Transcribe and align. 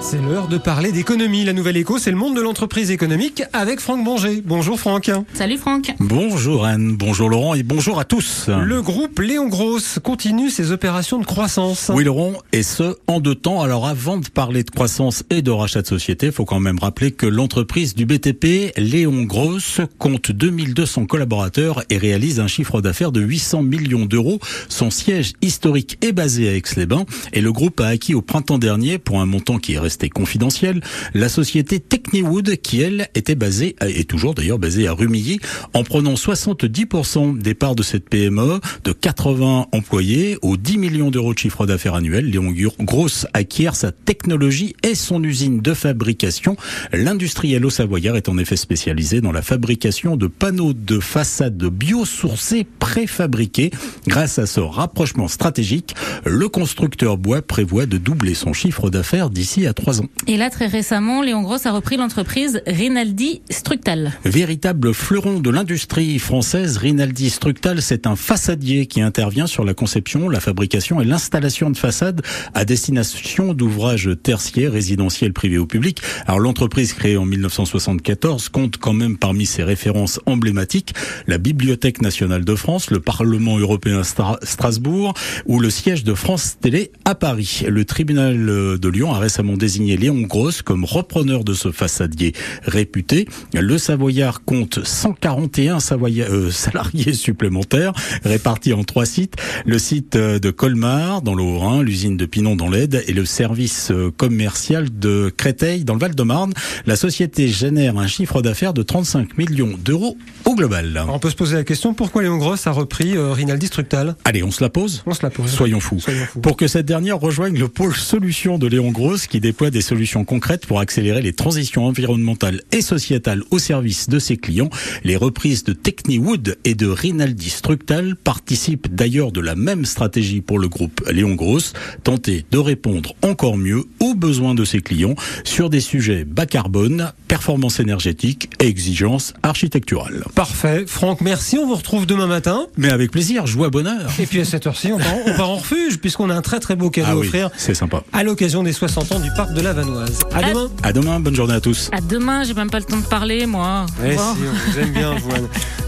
C'est 0.00 0.22
l'heure 0.22 0.46
de 0.46 0.58
parler 0.58 0.92
d'économie. 0.92 1.44
La 1.44 1.52
nouvelle 1.52 1.76
écho, 1.76 1.98
c'est 1.98 2.12
le 2.12 2.16
monde 2.16 2.36
de 2.36 2.40
l'entreprise 2.40 2.92
économique 2.92 3.42
avec 3.52 3.80
Franck 3.80 4.04
Bonger. 4.04 4.42
Bonjour 4.44 4.78
Franck. 4.78 5.10
Salut 5.34 5.58
Franck. 5.58 5.92
Bonjour 5.98 6.64
Anne, 6.64 6.96
bonjour 6.96 7.28
Laurent 7.28 7.54
et 7.54 7.64
bonjour 7.64 7.98
à 7.98 8.04
tous. 8.04 8.48
Le 8.48 8.80
groupe 8.80 9.18
Léon 9.18 9.48
Grosse 9.48 9.98
continue 10.02 10.50
ses 10.50 10.70
opérations 10.70 11.18
de 11.18 11.26
croissance. 11.26 11.90
Oui 11.92 12.04
Laurent, 12.04 12.34
et 12.52 12.62
ce 12.62 12.96
en 13.08 13.18
deux 13.18 13.34
temps. 13.34 13.60
Alors 13.60 13.88
avant 13.88 14.18
de 14.18 14.28
parler 14.28 14.62
de 14.62 14.70
croissance 14.70 15.24
et 15.30 15.42
de 15.42 15.50
rachat 15.50 15.82
de 15.82 15.88
société, 15.88 16.26
il 16.26 16.32
faut 16.32 16.44
quand 16.44 16.60
même 16.60 16.78
rappeler 16.78 17.10
que 17.10 17.26
l'entreprise 17.26 17.96
du 17.96 18.06
BTP, 18.06 18.78
Léon 18.78 19.24
Grosse, 19.24 19.80
compte 19.98 20.30
2200 20.30 21.06
collaborateurs 21.06 21.82
et 21.90 21.98
réalise 21.98 22.38
un 22.38 22.46
chiffre 22.46 22.80
d'affaires 22.80 23.10
de 23.12 23.20
800 23.20 23.62
millions 23.62 24.06
d'euros. 24.06 24.38
Son 24.68 24.90
siège 24.90 25.32
historique 25.42 25.98
est 26.02 26.12
basé 26.12 26.48
à 26.48 26.54
Aix-les-Bains 26.54 27.04
et 27.32 27.40
le 27.40 27.52
groupe 27.52 27.80
a 27.80 27.88
acquis 27.88 28.14
au 28.14 28.22
printemps 28.22 28.58
dernier, 28.58 28.98
pour 28.98 29.20
un 29.20 29.26
montant 29.26 29.58
qui 29.58 29.74
est 29.74 29.78
resté 29.78 29.97
confidentiel, 30.08 30.80
la 31.14 31.28
société 31.28 31.80
Techniwood 31.80 32.56
qui 32.56 32.80
elle 32.80 33.08
était 33.14 33.34
basée, 33.34 33.76
et 33.86 34.04
toujours 34.04 34.34
d'ailleurs 34.34 34.58
basée 34.58 34.86
à 34.86 34.92
Rumilly, 34.92 35.40
en 35.74 35.84
prenant 35.84 36.14
70% 36.14 37.38
des 37.38 37.54
parts 37.54 37.74
de 37.74 37.82
cette 37.82 38.08
PME 38.08 38.60
de 38.84 38.92
80 38.92 39.66
employés 39.72 40.38
aux 40.42 40.56
10 40.56 40.78
millions 40.78 41.10
d'euros 41.10 41.34
de 41.34 41.38
chiffre 41.38 41.66
d'affaires 41.66 41.94
annuel. 41.94 42.26
Léon 42.26 42.48
Grosse 42.80 43.26
acquiert 43.32 43.76
sa 43.76 43.92
technologie 43.92 44.74
et 44.82 44.94
son 44.94 45.22
usine 45.22 45.60
de 45.60 45.74
fabrication. 45.74 46.56
L'industriel 46.92 47.64
au 47.64 47.70
Savoyard 47.70 48.16
est 48.16 48.28
en 48.28 48.38
effet 48.38 48.56
spécialisé 48.56 49.20
dans 49.20 49.32
la 49.32 49.42
fabrication 49.42 50.16
de 50.16 50.26
panneaux 50.26 50.72
de 50.72 51.00
façade 51.00 51.62
biosourcés 51.64 52.66
préfabriqués. 52.78 53.70
Grâce 54.06 54.38
à 54.38 54.46
ce 54.46 54.60
rapprochement 54.60 55.28
stratégique, 55.28 55.94
le 56.24 56.48
constructeur 56.48 57.16
bois 57.16 57.42
prévoit 57.42 57.86
de 57.86 57.98
doubler 57.98 58.34
son 58.34 58.52
chiffre 58.52 58.90
d'affaires 58.90 59.30
d'ici 59.30 59.66
à 59.66 59.74
trois 59.78 60.00
ans. 60.00 60.08
Et 60.26 60.36
là, 60.36 60.50
très 60.50 60.66
récemment, 60.66 61.22
Léon 61.22 61.42
Gross 61.42 61.64
a 61.66 61.72
repris 61.72 61.96
l'entreprise 61.96 62.60
Rinaldi 62.66 63.42
Structal. 63.48 64.12
Véritable 64.24 64.92
fleuron 64.92 65.40
de 65.40 65.50
l'industrie 65.50 66.18
française, 66.18 66.76
Rinaldi 66.76 67.30
Structal, 67.30 67.80
c'est 67.80 68.06
un 68.06 68.16
façadier 68.16 68.86
qui 68.86 69.00
intervient 69.00 69.46
sur 69.46 69.64
la 69.64 69.74
conception, 69.74 70.28
la 70.28 70.40
fabrication 70.40 71.00
et 71.00 71.04
l'installation 71.04 71.70
de 71.70 71.76
façades 71.76 72.22
à 72.54 72.64
destination 72.64 73.54
d'ouvrages 73.54 74.10
tertiaires, 74.22 74.72
résidentiels, 74.72 75.32
privés 75.32 75.58
ou 75.58 75.66
publics. 75.66 76.00
Alors 76.26 76.40
l'entreprise 76.40 76.92
créée 76.92 77.16
en 77.16 77.24
1974 77.24 78.48
compte 78.48 78.76
quand 78.78 78.92
même 78.92 79.16
parmi 79.16 79.46
ses 79.46 79.62
références 79.62 80.20
emblématiques 80.26 80.94
la 81.26 81.38
Bibliothèque 81.38 82.02
nationale 82.02 82.44
de 82.44 82.54
France, 82.54 82.90
le 82.90 83.00
Parlement 83.00 83.58
européen 83.58 84.02
Strasbourg 84.04 85.14
ou 85.46 85.60
le 85.60 85.70
siège 85.70 86.04
de 86.04 86.14
France 86.14 86.56
Télé 86.60 86.90
à 87.04 87.14
Paris. 87.14 87.64
Le 87.68 87.84
tribunal 87.84 88.46
de 88.78 88.88
Lyon 88.88 89.12
a 89.12 89.18
récemment 89.18 89.56
désigné 89.68 89.98
Léon 89.98 90.22
Grosse 90.22 90.62
comme 90.62 90.86
repreneur 90.86 91.44
de 91.44 91.52
ce 91.52 91.72
façadier 91.72 92.32
réputé. 92.62 93.28
Le 93.52 93.76
Savoyard 93.76 94.42
compte 94.42 94.82
141 94.82 95.76
euh, 95.76 96.50
salariés 96.50 97.12
supplémentaires 97.12 97.92
répartis 98.24 98.72
en 98.72 98.82
trois 98.82 99.04
sites. 99.04 99.34
Le 99.66 99.78
site 99.78 100.16
euh, 100.16 100.38
de 100.38 100.50
Colmar 100.50 101.20
dans 101.20 101.34
le 101.34 101.42
Haut-Rhin, 101.42 101.82
l'usine 101.82 102.16
de 102.16 102.24
Pinon 102.24 102.56
dans 102.56 102.70
l'Aide 102.70 103.04
et 103.06 103.12
le 103.12 103.26
service 103.26 103.90
euh, 103.90 104.10
commercial 104.10 104.88
de 104.90 105.30
Créteil 105.36 105.84
dans 105.84 105.92
le 105.92 106.00
Val-de-Marne. 106.00 106.54
La 106.86 106.96
société 106.96 107.48
génère 107.48 107.98
un 107.98 108.06
chiffre 108.06 108.40
d'affaires 108.40 108.72
de 108.72 108.82
35 108.82 109.36
millions 109.36 109.74
d'euros 109.84 110.16
au 110.46 110.54
global. 110.54 111.04
on 111.10 111.18
peut 111.18 111.28
se 111.28 111.36
poser 111.36 111.56
la 111.56 111.64
question 111.64 111.92
pourquoi 111.92 112.22
Léon 112.22 112.38
Grosse 112.38 112.66
a 112.66 112.72
repris 112.72 113.18
Rinaldi 113.18 113.66
Structal? 113.66 114.16
Allez, 114.24 114.42
on 114.42 114.50
se 114.50 114.64
la 114.64 114.70
pose? 114.70 115.02
On 115.04 115.12
se 115.12 115.22
la 115.22 115.28
pose. 115.28 115.50
Soyons 115.50 115.80
fous. 115.80 116.00
Soyons 116.00 116.24
fous. 116.24 116.40
Pour 116.40 116.56
que 116.56 116.66
cette 116.66 116.86
dernière 116.86 117.20
rejoigne 117.20 117.58
le 117.58 117.68
pôle 117.68 117.94
solution 117.94 118.56
de 118.56 118.66
Léon 118.66 118.92
Grosse 118.92 119.26
qui 119.26 119.40
déploie 119.58 119.70
des 119.70 119.80
solutions 119.80 120.24
concrètes 120.24 120.66
pour 120.66 120.78
accélérer 120.78 121.20
les 121.20 121.32
transitions 121.32 121.86
environnementales 121.86 122.60
et 122.70 122.80
sociétales 122.80 123.42
au 123.50 123.58
service 123.58 124.08
de 124.08 124.20
ses 124.20 124.36
clients. 124.36 124.70
Les 125.02 125.16
reprises 125.16 125.64
de 125.64 125.72
Techniwood 125.72 126.56
et 126.64 126.76
de 126.76 126.86
Rinaldi 126.86 127.50
Structal 127.50 128.14
participent 128.14 128.94
d'ailleurs 128.94 129.32
de 129.32 129.40
la 129.40 129.56
même 129.56 129.84
stratégie 129.84 130.42
pour 130.42 130.60
le 130.60 130.68
groupe 130.68 131.02
Léon 131.10 131.34
Grosse, 131.34 131.72
tenter 132.04 132.44
de 132.52 132.58
répondre 132.58 133.16
encore 133.22 133.56
mieux 133.56 133.82
aux 133.98 134.14
besoins 134.14 134.54
de 134.54 134.64
ses 134.64 134.80
clients 134.80 135.16
sur 135.42 135.70
des 135.70 135.80
sujets 135.80 136.24
bas 136.24 136.46
carbone, 136.46 137.10
performance 137.26 137.80
énergétique 137.80 138.50
et 138.60 138.68
exigences 138.68 139.34
architecturales. 139.42 140.22
Parfait. 140.36 140.84
Franck, 140.86 141.20
merci. 141.20 141.58
On 141.58 141.66
vous 141.66 141.74
retrouve 141.74 142.06
demain 142.06 142.28
matin. 142.28 142.68
Mais 142.76 142.92
avec 142.92 143.10
plaisir, 143.10 143.48
joie 143.48 143.70
bonheur. 143.70 144.08
Et 144.20 144.26
puis 144.26 144.40
à 144.40 144.44
cette 144.44 144.68
heure-ci, 144.68 144.92
on, 144.92 144.98
on 145.26 145.36
part, 145.36 145.50
en 145.50 145.56
refuge 145.56 145.98
puisqu'on 145.98 146.30
a 146.30 146.34
un 146.36 146.42
très 146.42 146.60
très 146.60 146.76
beau 146.76 146.90
cadeau 146.90 147.08
ah 147.08 147.12
à 147.14 147.16
offrir. 147.16 147.50
C'est 147.56 147.74
sympa. 147.74 148.04
À 148.12 148.22
l'occasion 148.22 148.62
des 148.62 148.72
60 148.72 149.10
ans 149.10 149.18
du 149.18 149.30
parc 149.36 149.47
de 149.54 149.60
la 149.60 149.72
Vanoise. 149.72 150.20
À, 150.32 150.38
à 150.38 150.42
demain. 150.42 150.68
À 150.82 150.92
demain. 150.92 151.20
Bonne 151.20 151.34
journée 151.34 151.54
à 151.54 151.60
tous. 151.60 151.90
À 151.92 152.00
demain. 152.00 152.44
J'ai 152.44 152.54
même 152.54 152.70
pas 152.70 152.78
le 152.78 152.84
temps 152.84 152.98
de 152.98 153.04
parler, 153.04 153.46
moi. 153.46 153.86
Eh 154.04 154.12
si, 154.12 154.18
on 154.18 154.34
vous 154.34 154.78
aime 154.78 154.90
bien, 154.90 155.14
vous. 155.14 155.30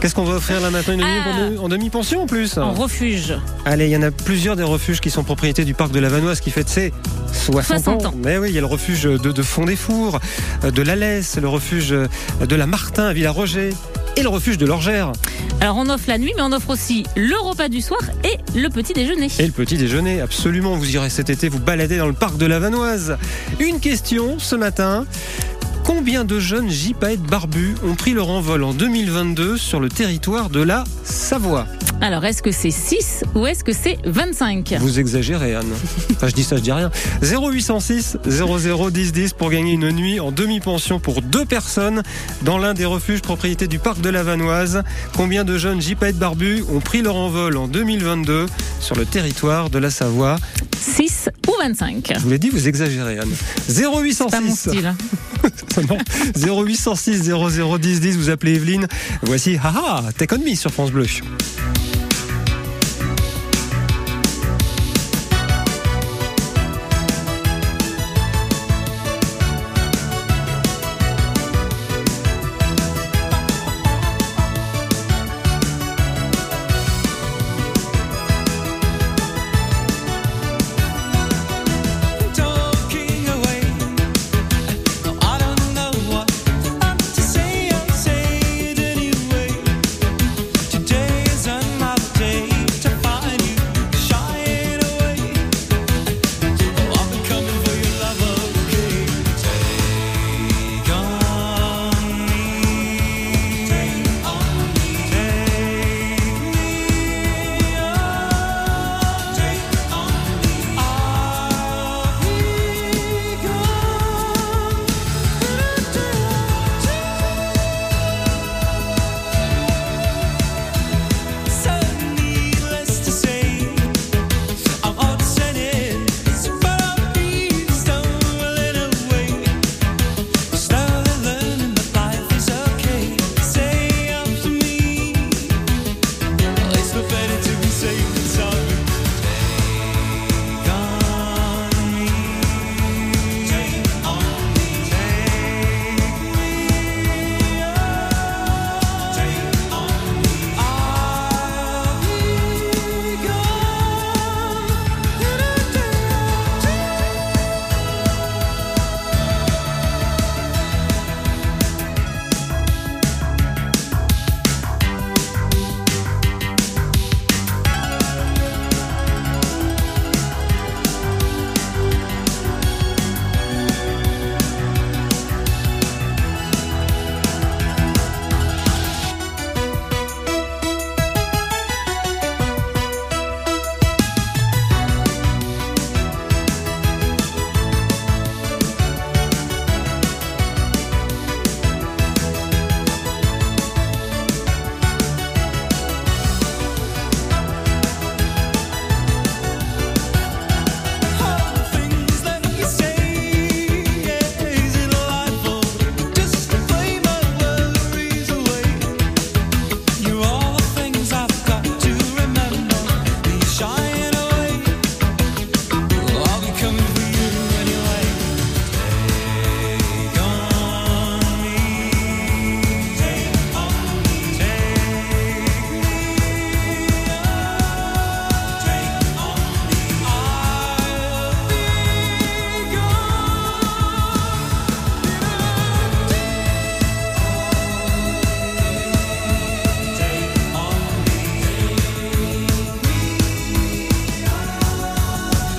Qu'est-ce 0.00 0.14
qu'on 0.14 0.24
va 0.24 0.36
offrir 0.36 0.60
là 0.60 0.70
maintenant 0.70 0.94
Une 0.94 1.02
ah. 1.02 1.62
en 1.62 1.68
demi-pension 1.68 2.22
en 2.22 2.26
plus 2.26 2.56
En 2.58 2.72
refuge. 2.72 3.34
Allez, 3.64 3.86
il 3.86 3.90
y 3.90 3.96
en 3.96 4.02
a 4.02 4.10
plusieurs 4.10 4.56
des 4.56 4.62
refuges 4.62 5.00
qui 5.00 5.10
sont 5.10 5.24
propriétés 5.24 5.64
du 5.64 5.74
parc 5.74 5.92
de 5.92 6.00
la 6.00 6.08
Vanoise 6.08 6.40
qui 6.40 6.50
fête 6.50 6.68
ses 6.68 6.92
60, 7.32 7.64
60 7.64 8.06
ans. 8.06 8.14
Mais 8.16 8.38
oui, 8.38 8.48
il 8.50 8.54
y 8.54 8.58
a 8.58 8.62
le 8.62 8.66
refuge 8.66 9.02
de, 9.02 9.16
de 9.16 9.42
Fond 9.42 9.64
des 9.64 9.76
Fours, 9.76 10.20
de 10.62 10.82
l'Alès, 10.82 11.36
le 11.36 11.48
refuge 11.48 11.90
de 11.90 12.56
la 12.56 12.66
Martin 12.66 13.04
à 13.04 13.12
Villaroger 13.12 13.70
et 14.20 14.22
le 14.22 14.28
refuge 14.28 14.58
de 14.58 14.66
l'Orgère. 14.66 15.12
Alors 15.60 15.76
on 15.78 15.88
offre 15.88 16.04
la 16.08 16.18
nuit, 16.18 16.32
mais 16.36 16.42
on 16.42 16.52
offre 16.52 16.70
aussi 16.70 17.04
le 17.16 17.38
repas 17.40 17.68
du 17.68 17.80
soir 17.80 18.00
et 18.22 18.58
le 18.58 18.68
petit 18.68 18.92
déjeuner. 18.92 19.28
Et 19.38 19.46
le 19.46 19.52
petit 19.52 19.78
déjeuner, 19.78 20.20
absolument. 20.20 20.76
Vous 20.76 20.94
irez 20.94 21.08
cet 21.08 21.30
été 21.30 21.48
vous 21.48 21.58
balader 21.58 21.96
dans 21.96 22.06
le 22.06 22.12
parc 22.12 22.36
de 22.36 22.44
la 22.44 22.58
Vanoise. 22.58 23.16
Une 23.58 23.80
question 23.80 24.38
ce 24.38 24.56
matin. 24.56 25.06
Combien 25.84 26.24
de 26.24 26.38
jeunes 26.38 26.70
gypaètes 26.70 27.22
barbus 27.22 27.74
ont 27.82 27.94
pris 27.94 28.12
leur 28.12 28.28
envol 28.28 28.62
en 28.62 28.74
2022 28.74 29.56
sur 29.56 29.80
le 29.80 29.88
territoire 29.88 30.50
de 30.50 30.60
la 30.60 30.84
Savoie? 31.02 31.66
Alors, 32.00 32.24
est-ce 32.24 32.42
que 32.42 32.50
c'est 32.50 32.70
6 32.70 33.24
ou 33.34 33.46
est-ce 33.46 33.62
que 33.62 33.74
c'est 33.74 33.98
25 34.06 34.74
Vous 34.80 34.98
exagérez, 34.98 35.54
Anne. 35.54 35.70
Enfin, 36.12 36.28
je 36.28 36.34
dis 36.34 36.44
ça, 36.44 36.56
je 36.56 36.62
dis 36.62 36.72
rien. 36.72 36.90
0806 37.22 38.16
00 38.26 38.90
10 38.90 39.12
10 39.12 39.32
pour 39.34 39.50
gagner 39.50 39.72
une 39.72 39.90
nuit 39.90 40.18
en 40.18 40.32
demi-pension 40.32 40.98
pour 40.98 41.20
deux 41.20 41.44
personnes 41.44 42.02
dans 42.42 42.56
l'un 42.56 42.72
des 42.72 42.86
refuges 42.86 43.20
propriétés 43.20 43.66
du 43.66 43.78
parc 43.78 44.00
de 44.00 44.08
la 44.08 44.22
Vanoise. 44.22 44.82
Combien 45.14 45.44
de 45.44 45.58
jeunes 45.58 45.82
gypaètes 45.82 46.16
barbus 46.16 46.64
ont 46.72 46.80
pris 46.80 47.02
leur 47.02 47.16
envol 47.16 47.58
en 47.58 47.68
2022 47.68 48.46
sur 48.80 48.96
le 48.96 49.04
territoire 49.04 49.68
de 49.68 49.78
la 49.78 49.90
Savoie? 49.90 50.36
6 50.78 51.28
ou 51.48 51.52
25 51.60 52.12
Je 52.14 52.20
vous 52.20 52.30
l'ai 52.30 52.38
dit, 52.38 52.48
vous 52.48 52.66
exagérez, 52.66 53.18
Anne. 53.18 53.32
0806. 53.68 54.30
Pas 54.30 54.40
mon 54.40 54.54
style. 54.54 54.94
0806 56.36 57.22
00 57.24 57.78
10 57.78 58.00
10, 58.00 58.16
vous 58.16 58.30
appelez 58.30 58.54
Evelyne. 58.54 58.86
Voici 59.22 59.58
Haha, 59.62 60.04
Take 60.16 60.34
On 60.34 60.38
Me 60.38 60.54
sur 60.54 60.70
France 60.70 60.90
Bleu. 60.90 61.06